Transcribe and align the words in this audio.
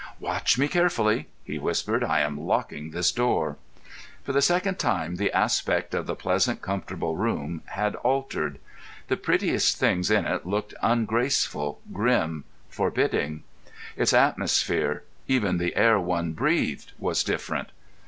"Watch 0.19 0.57
me 0.57 0.67
carefully," 0.67 1.27
he 1.43 1.59
whispered. 1.59 2.03
"I 2.03 2.21
am 2.21 2.41
locking 2.41 2.89
this 2.89 3.11
door." 3.11 3.57
For 4.23 4.31
the 4.33 4.41
second 4.41 4.79
time 4.79 5.17
the 5.17 5.31
aspect 5.31 5.93
of 5.93 6.07
the 6.07 6.15
pleasant, 6.15 6.59
comfortable 6.63 7.15
room 7.17 7.61
had 7.67 7.93
altered; 7.97 8.57
the 9.09 9.15
prettiest 9.17 9.77
things 9.77 10.09
in 10.09 10.25
it 10.25 10.43
looked 10.43 10.73
ungraceful, 10.81 11.81
grim, 11.93 12.45
forbidding; 12.67 13.43
its 13.95 14.11
atmosphere—even 14.11 15.59
the 15.59 15.75
air 15.75 15.99
one 15.99 16.33
breathed—was 16.33 17.23
different. 17.23 17.69